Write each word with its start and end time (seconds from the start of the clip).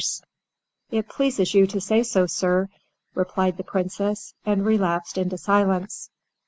"It 0.89 1.07
pleases 1.07 1.53
you 1.53 1.67
to 1.67 1.79
say 1.79 2.01
so, 2.01 2.25
sir," 2.25 2.69
replied 3.13 3.57
the 3.57 3.63
Princess, 3.63 4.33
and 4.43 4.65
relapsed 4.65 5.15
into 5.15 5.37
silence. 5.37 6.09